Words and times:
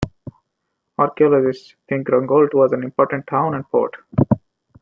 Archaeologists 0.97 1.75
think 1.87 2.07
Rungholt 2.07 2.55
was 2.55 2.71
an 2.71 2.81
important 2.81 3.27
town 3.27 3.53
and 3.53 3.69
port. 3.69 3.97